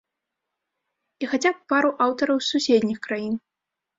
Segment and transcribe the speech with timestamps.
[1.25, 3.35] І хаця б пару аўтараў з суседніх краін.